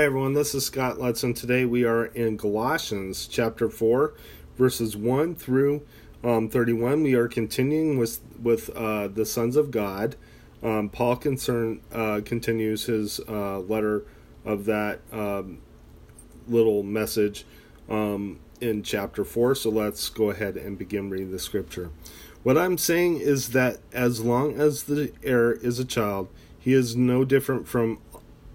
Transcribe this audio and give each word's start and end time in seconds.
Hi 0.00 0.06
everyone, 0.06 0.32
this 0.32 0.56
is 0.56 0.66
Scott 0.66 0.98
Lutz, 0.98 1.22
and 1.22 1.36
today 1.36 1.64
we 1.64 1.84
are 1.84 2.06
in 2.06 2.36
Galatians 2.36 3.28
chapter 3.28 3.70
4, 3.70 4.12
verses 4.58 4.96
1 4.96 5.36
through 5.36 5.86
um, 6.24 6.48
31. 6.48 7.04
We 7.04 7.14
are 7.14 7.28
continuing 7.28 7.96
with, 7.96 8.18
with 8.42 8.70
uh, 8.70 9.06
the 9.06 9.24
sons 9.24 9.54
of 9.54 9.70
God. 9.70 10.16
Um, 10.64 10.88
Paul 10.88 11.14
concern, 11.14 11.80
uh, 11.92 12.22
continues 12.24 12.86
his 12.86 13.20
uh, 13.28 13.60
letter 13.60 14.04
of 14.44 14.64
that 14.64 14.98
um, 15.12 15.60
little 16.48 16.82
message 16.82 17.46
um, 17.88 18.40
in 18.60 18.82
chapter 18.82 19.24
4, 19.24 19.54
so 19.54 19.70
let's 19.70 20.08
go 20.08 20.28
ahead 20.28 20.56
and 20.56 20.76
begin 20.76 21.08
reading 21.08 21.30
the 21.30 21.38
scripture. 21.38 21.92
What 22.42 22.58
I'm 22.58 22.78
saying 22.78 23.18
is 23.18 23.50
that 23.50 23.78
as 23.92 24.20
long 24.20 24.60
as 24.60 24.82
the 24.82 25.12
heir 25.22 25.52
is 25.52 25.78
a 25.78 25.84
child, 25.84 26.30
he 26.58 26.72
is 26.72 26.96
no 26.96 27.24
different 27.24 27.68
from 27.68 28.00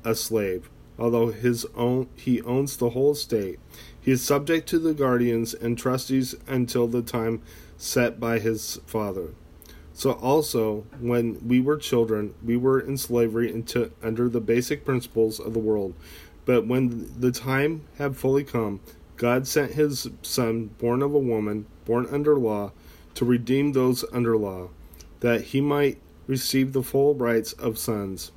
a 0.03 0.15
slave 0.15 0.69
although 0.99 1.31
his 1.31 1.65
own 1.75 2.07
he 2.15 2.41
owns 2.41 2.77
the 2.77 2.91
whole 2.91 3.13
estate. 3.13 3.59
He 3.99 4.11
is 4.11 4.21
subject 4.21 4.67
to 4.69 4.79
the 4.79 4.93
guardians 4.93 5.53
and 5.53 5.77
trustees 5.77 6.35
until 6.47 6.87
the 6.87 7.01
time 7.01 7.41
set 7.77 8.19
by 8.19 8.39
his 8.39 8.79
father. 8.85 9.33
So 9.93 10.11
also, 10.13 10.85
when 10.99 11.45
we 11.45 11.59
were 11.59 11.77
children, 11.77 12.33
we 12.43 12.55
were 12.55 12.79
in 12.79 12.97
slavery 12.97 13.51
into, 13.51 13.91
under 14.01 14.29
the 14.29 14.39
basic 14.39 14.85
principles 14.85 15.39
of 15.39 15.53
the 15.53 15.59
world. 15.59 15.93
But 16.45 16.65
when 16.65 17.11
the 17.19 17.31
time 17.31 17.83
had 17.97 18.15
fully 18.15 18.43
come, 18.43 18.79
God 19.17 19.45
sent 19.45 19.73
his 19.73 20.09
son, 20.21 20.67
born 20.79 21.01
of 21.01 21.13
a 21.13 21.19
woman, 21.19 21.65
born 21.83 22.07
under 22.09 22.37
law, 22.37 22.71
to 23.15 23.25
redeem 23.25 23.73
those 23.73 24.05
under 24.13 24.37
law, 24.37 24.69
that 25.19 25.41
he 25.41 25.59
might 25.59 25.99
receive 26.27 26.71
the 26.71 26.81
full 26.81 27.13
rights 27.15 27.51
of 27.53 27.77
sons. 27.77 28.31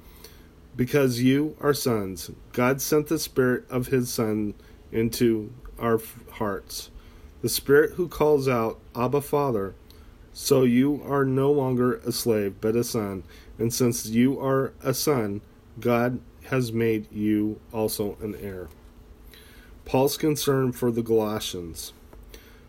Because 0.74 1.20
you 1.20 1.56
are 1.60 1.74
sons, 1.74 2.30
God 2.52 2.80
sent 2.80 3.08
the 3.08 3.18
Spirit 3.18 3.64
of 3.70 3.88
His 3.88 4.12
Son 4.12 4.54
into 4.90 5.52
our 5.78 6.00
hearts. 6.32 6.90
The 7.42 7.48
Spirit 7.48 7.92
who 7.94 8.08
calls 8.08 8.48
out, 8.48 8.78
Abba, 8.94 9.20
Father. 9.20 9.74
So 10.32 10.62
you 10.62 11.02
are 11.06 11.24
no 11.24 11.52
longer 11.52 11.96
a 11.96 12.12
slave, 12.12 12.54
but 12.60 12.76
a 12.76 12.84
son. 12.84 13.24
And 13.58 13.72
since 13.74 14.06
you 14.06 14.40
are 14.40 14.72
a 14.82 14.94
son, 14.94 15.42
God 15.78 16.20
has 16.44 16.72
made 16.72 17.10
you 17.12 17.60
also 17.72 18.16
an 18.22 18.34
heir. 18.40 18.68
Paul's 19.84 20.16
concern 20.16 20.72
for 20.72 20.90
the 20.90 21.02
Galatians. 21.02 21.92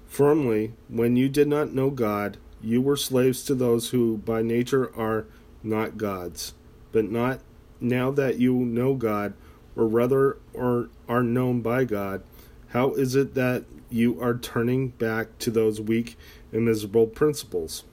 Firmly, 0.07 0.73
when 0.89 1.15
you 1.15 1.29
did 1.29 1.47
not 1.47 1.73
know 1.73 1.89
God, 1.89 2.37
you 2.61 2.81
were 2.81 2.97
slaves 2.97 3.43
to 3.45 3.55
those 3.55 3.89
who 3.89 4.17
by 4.17 4.41
nature 4.41 4.93
are 4.95 5.25
not 5.61 5.97
gods. 5.97 6.53
But 6.91 7.09
not 7.09 7.39
now 7.83 8.09
that 8.11 8.39
you 8.39 8.53
know 8.53 8.95
God, 8.95 9.33
or 9.75 9.87
rather 9.87 10.37
or 10.53 10.89
are 11.07 11.23
known 11.23 11.61
by 11.61 11.83
God, 11.83 12.23
how 12.69 12.93
is 12.93 13.15
it 13.15 13.35
that 13.35 13.65
you 13.89 14.19
are 14.21 14.35
turning 14.35 14.89
back 14.89 15.37
to 15.39 15.51
those 15.51 15.79
weak 15.79 16.17
and 16.51 16.65
miserable 16.65 17.07
principles? 17.07 17.83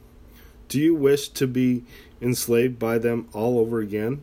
Do 0.68 0.78
you 0.78 0.94
wish 0.94 1.28
to 1.30 1.46
be 1.46 1.84
enslaved 2.22 2.78
by 2.78 2.98
them 2.98 3.28
all 3.32 3.58
over 3.58 3.80
again? 3.80 4.22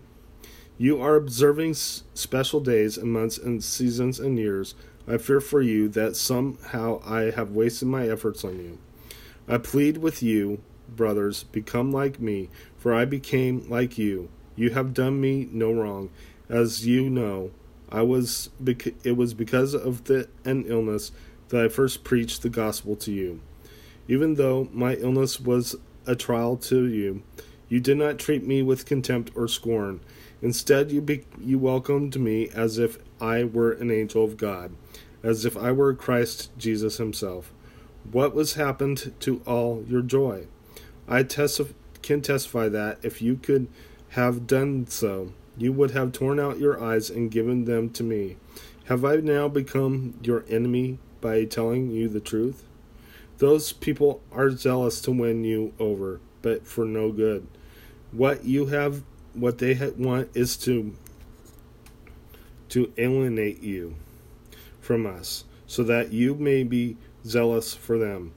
You 0.77 1.01
are 1.01 1.15
observing 1.15 1.73
special 1.73 2.59
days 2.59 2.97
and 2.97 3.11
months 3.11 3.37
and 3.37 3.63
seasons 3.63 4.19
and 4.19 4.37
years. 4.37 4.75
I 5.07 5.17
fear 5.17 5.41
for 5.41 5.61
you 5.61 5.89
that 5.89 6.15
somehow 6.15 7.01
I 7.05 7.31
have 7.31 7.51
wasted 7.51 7.87
my 7.87 8.07
efforts 8.07 8.43
on 8.43 8.59
you. 8.59 8.77
I 9.47 9.57
plead 9.57 9.97
with 9.97 10.21
you, 10.21 10.61
brothers, 10.87 11.43
become 11.43 11.91
like 11.91 12.19
me, 12.19 12.49
for 12.77 12.93
I 12.93 13.05
became 13.05 13.67
like 13.69 13.97
you. 13.97 14.29
You 14.57 14.71
have 14.71 14.93
done 14.93 15.21
me 15.21 15.47
no 15.51 15.71
wrong, 15.71 16.09
as 16.49 16.85
you 16.85 17.09
know. 17.09 17.51
I 17.89 18.01
was 18.01 18.49
it 18.65 19.15
was 19.15 19.33
because 19.33 19.73
of 19.73 20.05
the 20.05 20.27
an 20.43 20.65
illness 20.65 21.13
that 21.49 21.63
I 21.63 21.69
first 21.69 22.03
preached 22.03 22.41
the 22.41 22.49
gospel 22.49 22.97
to 22.97 23.11
you. 23.13 23.39
Even 24.09 24.33
though 24.33 24.67
my 24.73 24.95
illness 24.95 25.39
was 25.39 25.75
a 26.05 26.15
trial 26.15 26.57
to 26.57 26.85
you, 26.85 27.23
you 27.69 27.79
did 27.79 27.97
not 27.97 28.19
treat 28.19 28.45
me 28.45 28.61
with 28.61 28.85
contempt 28.85 29.31
or 29.35 29.47
scorn. 29.47 29.99
Instead, 30.41 30.91
you 30.91 31.01
be, 31.01 31.25
you 31.39 31.59
welcomed 31.59 32.19
me 32.19 32.49
as 32.49 32.77
if 32.77 32.97
I 33.19 33.43
were 33.43 33.71
an 33.71 33.91
angel 33.91 34.23
of 34.23 34.37
God, 34.37 34.71
as 35.23 35.45
if 35.45 35.57
I 35.57 35.71
were 35.71 35.93
Christ 35.93 36.51
Jesus 36.57 36.97
himself. 36.97 37.53
What 38.11 38.33
was 38.33 38.53
happened 38.53 39.13
to 39.21 39.41
all 39.45 39.83
your 39.87 40.01
joy? 40.01 40.47
I 41.07 41.23
testif- 41.23 41.73
can 42.01 42.21
testify 42.21 42.69
that 42.69 42.99
if 43.01 43.21
you 43.21 43.35
could 43.35 43.67
have 44.09 44.47
done 44.47 44.87
so, 44.87 45.33
you 45.57 45.73
would 45.73 45.91
have 45.91 46.11
torn 46.11 46.39
out 46.39 46.59
your 46.59 46.81
eyes 46.81 47.09
and 47.09 47.31
given 47.31 47.65
them 47.65 47.89
to 47.91 48.03
me. 48.03 48.37
Have 48.85 49.03
I 49.03 49.17
now 49.17 49.47
become 49.47 50.19
your 50.23 50.45
enemy 50.49 50.99
by 51.19 51.43
telling 51.45 51.91
you 51.91 52.07
the 52.07 52.19
truth? 52.19 52.63
Those 53.39 53.73
people 53.73 54.21
are 54.31 54.49
zealous 54.51 55.01
to 55.01 55.11
win 55.11 55.43
you 55.43 55.73
over, 55.77 56.21
but 56.41 56.65
for 56.65 56.85
no 56.85 57.11
good. 57.11 57.47
What 58.11 58.45
you 58.45 58.67
have, 58.67 59.03
what 59.33 59.57
they 59.57 59.75
want 59.97 60.29
is 60.33 60.57
to 60.57 60.95
to 62.69 62.91
alienate 62.97 63.61
you 63.61 63.95
from 64.81 65.05
us, 65.05 65.45
so 65.65 65.83
that 65.83 66.11
you 66.11 66.35
may 66.35 66.63
be 66.63 66.97
zealous 67.25 67.73
for 67.73 67.97
them. 67.97 68.33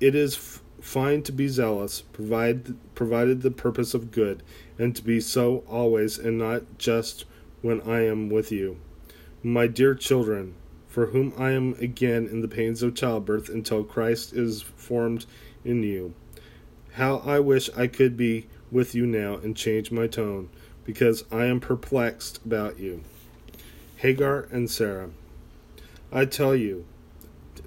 It 0.00 0.14
is 0.14 0.60
fine 0.84 1.22
to 1.22 1.32
be 1.32 1.48
zealous, 1.48 2.02
provide, 2.02 2.74
provided 2.94 3.40
the 3.40 3.50
purpose 3.50 3.94
of 3.94 4.10
good, 4.10 4.42
and 4.78 4.94
to 4.94 5.02
be 5.02 5.18
so 5.18 5.64
always, 5.66 6.18
and 6.18 6.38
not 6.38 6.62
just 6.76 7.24
when 7.62 7.80
I 7.80 8.04
am 8.04 8.28
with 8.28 8.52
you. 8.52 8.76
My 9.42 9.66
dear 9.66 9.94
children, 9.94 10.54
for 10.86 11.06
whom 11.06 11.32
I 11.38 11.52
am 11.52 11.72
again 11.80 12.26
in 12.26 12.42
the 12.42 12.48
pains 12.48 12.82
of 12.82 12.94
childbirth 12.94 13.48
until 13.48 13.82
Christ 13.82 14.34
is 14.34 14.60
formed 14.60 15.24
in 15.64 15.82
you. 15.82 16.14
How 16.92 17.16
I 17.24 17.40
wish 17.40 17.70
I 17.74 17.86
could 17.86 18.14
be 18.16 18.46
with 18.70 18.94
you 18.94 19.06
now 19.06 19.36
and 19.36 19.56
change 19.56 19.90
my 19.90 20.06
tone, 20.06 20.50
because 20.84 21.24
I 21.32 21.46
am 21.46 21.60
perplexed 21.60 22.44
about 22.44 22.78
you. 22.78 23.02
Hagar 23.96 24.48
and 24.52 24.70
Sarah. 24.70 25.08
I 26.12 26.26
tell 26.26 26.54
you, 26.54 26.84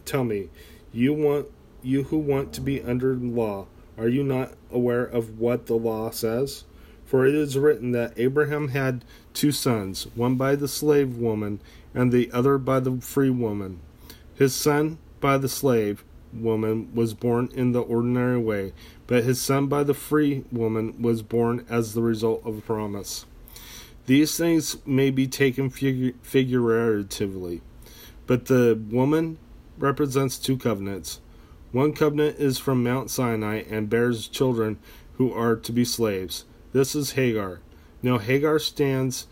tell 0.06 0.24
me, 0.24 0.50
you 0.94 1.14
want 1.14 1.48
you 1.84 2.04
who 2.04 2.18
want 2.18 2.54
to 2.54 2.62
be 2.62 2.82
under 2.82 3.16
law, 3.16 3.68
are 3.98 4.08
you 4.08 4.24
not 4.24 4.54
aware 4.72 5.04
of 5.04 5.40
what 5.40 5.66
the 5.66 5.76
law 5.76 6.10
says? 6.12 6.64
For 7.06 7.26
it 7.26 7.34
is 7.34 7.58
written 7.58 7.92
that 7.92 8.14
Abraham 8.18 8.70
had 8.70 9.06
two 9.34 9.52
sons, 9.52 10.08
one 10.16 10.36
by 10.36 10.56
the 10.56 10.68
slave 10.68 11.18
woman 11.18 11.62
and 11.94 12.12
the 12.12 12.30
other 12.32 12.58
by 12.58 12.80
the 12.80 13.00
free 13.00 13.30
woman. 13.30 13.80
His 14.36 14.54
son 14.54 14.98
by 15.20 15.38
the 15.38 15.50
slave 15.50 16.04
woman 16.34 16.94
was 16.94 17.14
born 17.14 17.50
in 17.54 17.72
the 17.72 17.82
ordinary 17.82 18.38
way, 18.38 18.74
but 19.08 19.24
his 19.24 19.40
son 19.40 19.68
by 19.68 19.84
the 19.84 19.94
free 19.94 20.44
woman 20.52 21.02
was 21.02 21.22
born 21.22 21.66
as 21.70 21.94
the 21.94 22.02
result 22.02 22.46
of 22.46 22.58
a 22.58 22.62
promise. 22.62 23.26
These 24.06 24.38
things 24.38 24.78
may 24.86 25.10
be 25.10 25.28
taken 25.28 25.70
figuratively, 25.70 27.62
but 28.26 28.46
the 28.46 28.80
woman 28.90 29.38
represents 29.78 30.38
two 30.38 30.58
covenants. 30.58 31.20
One 31.74 31.92
covenant 31.92 32.40
is 32.40 32.58
from 32.58 32.82
Mount 32.82 33.10
Sinai 33.10 33.64
and 33.70 33.90
bears 33.90 34.30
children 34.30 34.78
who 35.16 35.34
are 35.34 35.58
to 35.58 35.72
be 35.74 35.84
slaves. 35.84 36.46
This 36.72 36.96
is 36.96 37.12
Hagar. 37.12 37.60
Now, 38.02 38.20
Hagar 38.20 38.58
stands 38.58 39.28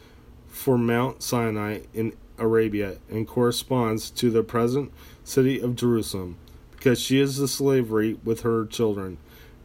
for 0.47 0.77
Mount 0.77 1.23
Sinai 1.23 1.81
in 1.93 2.11
Arabia 2.37 2.97
and 3.09 3.25
corresponds 3.25 4.11
to 4.11 4.29
the 4.29 4.43
present 4.43 4.91
city 5.23 5.61
of 5.61 5.77
Jerusalem, 5.77 6.35
because 6.71 6.99
she 6.99 7.21
is 7.21 7.37
the 7.37 7.47
slavery 7.47 8.19
with 8.25 8.41
her 8.41 8.65
children. 8.65 9.17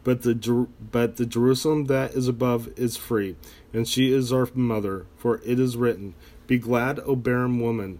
But 0.05 0.21
the 0.21 0.67
but 0.91 1.17
the 1.17 1.25
Jerusalem 1.25 1.85
that 1.85 2.13
is 2.13 2.29
above 2.29 2.69
is 2.77 2.95
free, 2.95 3.35
and 3.73 3.85
she 3.85 4.13
is 4.13 4.31
our 4.31 4.47
mother. 4.55 5.05
For 5.17 5.41
it 5.45 5.59
is 5.59 5.75
written, 5.75 6.15
"Be 6.47 6.57
glad, 6.57 6.99
O 7.01 7.17
barren 7.17 7.59
woman, 7.59 7.99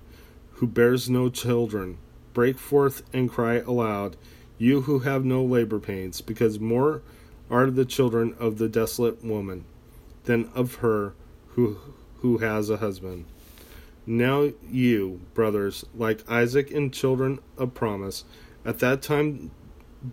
who 0.54 0.68
bears 0.68 1.10
no 1.10 1.30
children; 1.30 1.98
break 2.34 2.57
forth 2.57 3.04
and 3.12 3.30
cry 3.30 3.56
aloud." 3.56 4.16
You 4.62 4.81
who 4.81 5.00
have 5.00 5.25
no 5.25 5.44
labor 5.44 5.80
pains, 5.80 6.22
because 6.22 6.60
more 6.60 7.02
are 7.50 7.72
the 7.72 7.84
children 7.84 8.36
of 8.40 8.60
the 8.60 8.69
desolate 8.69 9.25
woman 9.25 9.66
than 10.25 10.48
of 10.54 10.75
her 10.75 11.13
who 11.56 11.78
who 12.18 12.38
has 12.38 12.69
a 12.69 12.78
husband. 12.78 13.25
Now 14.06 14.52
you, 14.69 15.22
brothers, 15.34 15.84
like 15.96 16.30
Isaac 16.30 16.69
and 16.69 16.94
children 16.94 17.40
of 17.58 17.74
promise, 17.74 18.24
at 18.63 18.78
that 18.80 19.02
time 19.02 19.50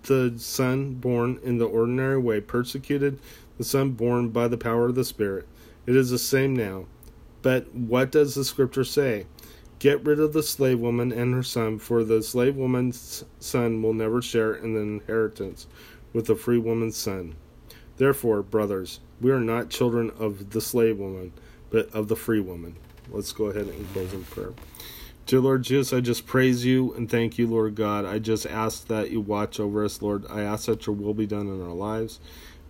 the 0.05 0.35
son 0.39 0.95
born 0.95 1.39
in 1.43 1.59
the 1.59 1.67
ordinary 1.67 2.19
way 2.19 2.41
persecuted 2.41 3.19
the 3.59 3.65
son 3.65 3.91
born 3.91 4.31
by 4.31 4.49
the 4.49 4.57
power 4.57 4.87
of 4.87 4.95
the 4.95 5.05
Spirit. 5.05 5.47
It 5.87 5.95
is 5.95 6.09
the 6.09 6.19
same 6.19 6.57
now. 6.57 6.87
But 7.43 7.75
what 7.75 8.11
does 8.11 8.35
the 8.35 8.45
scripture 8.45 8.85
say? 8.85 9.27
Get 9.79 10.05
rid 10.05 10.19
of 10.19 10.33
the 10.33 10.43
slave 10.43 10.81
woman 10.81 11.13
and 11.13 11.33
her 11.35 11.43
son, 11.43 11.79
for 11.79 12.03
the 12.03 12.21
slave 12.23 12.57
woman's 12.57 13.25
son 13.39 13.81
will 13.81 13.95
never 13.95 14.21
share 14.21 14.55
in 14.55 14.75
the 14.75 14.81
inheritance 14.81 15.69
with 16.13 16.27
the 16.27 16.35
free 16.35 16.59
woman's 16.59 16.97
son. 16.97 17.37
Therefore, 17.97 18.43
brothers, 18.43 18.99
we 19.21 19.31
are 19.31 19.41
not 19.41 19.71
children 19.71 20.11
of 20.19 20.51
the 20.51 20.61
slave 20.61 20.99
woman, 20.99 21.33
but 21.71 21.93
of 21.95 22.09
the 22.09 22.17
free 22.17 22.41
woman. 22.41 22.75
Let's 23.09 23.33
go 23.33 23.47
ahead 23.47 23.69
and 23.69 23.93
close 23.93 24.13
in 24.13 24.25
prayer. 24.25 24.53
Dear 25.27 25.41
Lord 25.41 25.63
Jesus, 25.63 25.93
I 25.93 26.01
just 26.01 26.27
praise 26.27 26.65
you 26.65 26.93
and 26.95 27.09
thank 27.09 27.39
you, 27.39 27.47
Lord 27.47 27.75
God. 27.75 28.05
I 28.05 28.19
just 28.19 28.47
ask 28.47 28.87
that 28.89 29.11
you 29.11 29.21
watch 29.21 29.61
over 29.61 29.85
us, 29.85 30.03
Lord. 30.03 30.25
I 30.29 30.41
ask 30.41 30.67
that 30.67 30.87
your 30.87 30.97
will 30.97 31.15
be 31.15 31.27
done 31.27 31.47
in 31.47 31.63
our 31.63 31.75
lives. 31.75 32.19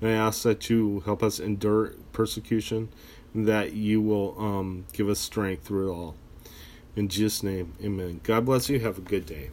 And 0.01 0.11
I 0.11 0.15
ask 0.15 0.43
that 0.43 0.69
you 0.69 1.01
help 1.07 1.23
us 1.23 1.41
endure 1.41 1.95
persecution 2.13 2.89
and 3.33 3.47
that 3.47 3.73
you 3.73 4.03
will 4.03 4.35
um, 4.39 4.87
give 4.93 5.09
us 5.09 5.21
strength 5.21 5.65
through 5.65 5.89
it 5.89 5.95
all. 5.95 6.17
In 6.99 7.07
Jesus' 7.07 7.45
name, 7.45 7.75
amen. 7.81 8.19
God 8.25 8.47
bless 8.47 8.69
you. 8.69 8.81
Have 8.81 8.99
a 8.99 9.03
good 9.03 9.25
day. 9.25 9.51